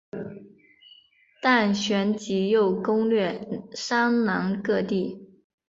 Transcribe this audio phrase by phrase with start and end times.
[1.43, 5.29] 但旋即又攻掠山南各地。